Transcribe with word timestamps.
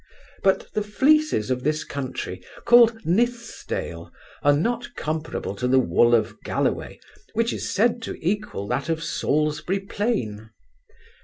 But 0.41 0.65
the 0.73 0.81
fleeces 0.81 1.51
of 1.51 1.63
this 1.63 1.83
country, 1.83 2.43
called 2.65 3.05
Nithsdale, 3.05 4.11
are 4.41 4.53
not 4.57 4.95
comparable 4.95 5.53
to 5.55 5.67
the 5.67 5.77
wool 5.77 6.15
of 6.15 6.41
Galloway, 6.41 6.99
which 7.33 7.53
is 7.53 7.69
said 7.69 8.01
to 8.01 8.17
equal 8.19 8.67
that 8.69 8.89
of 8.89 9.03
Salisbury 9.03 9.79
plain. 9.81 10.49